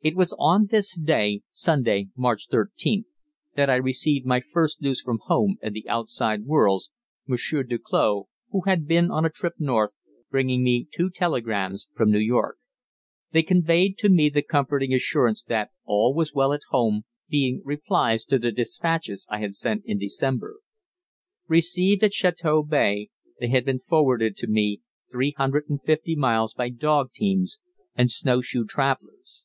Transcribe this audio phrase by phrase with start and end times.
[0.00, 3.06] It was on this day (Sunday, March 13th)
[3.56, 6.84] that I received my first news from home and the outside world,
[7.26, 9.90] Monsieur Duclos, who had been on a trip north,
[10.30, 12.58] bringing me two telegrams from New York.
[13.32, 18.24] They conveyed to me the comforting assurance that all was well at home, being replies
[18.26, 20.58] to the dispatches I had sent in December.
[21.48, 23.10] Received at Chateau Bay,
[23.40, 24.80] they had been forwarded to me
[25.10, 27.58] three hundred and fifty miles by dog teams
[27.96, 29.42] and snowshoe travellers.